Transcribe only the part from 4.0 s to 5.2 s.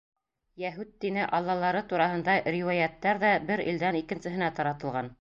икенсеһенә таратылған.